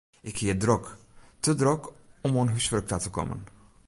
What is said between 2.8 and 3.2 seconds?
ta te